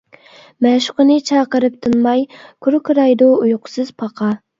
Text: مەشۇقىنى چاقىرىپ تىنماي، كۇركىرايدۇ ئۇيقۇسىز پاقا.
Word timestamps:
مەشۇقىنى 0.65 1.17
چاقىرىپ 1.29 1.75
تىنماي، 1.87 2.23
كۇركىرايدۇ 2.69 3.29
ئۇيقۇسىز 3.45 3.93
پاقا. 4.01 4.31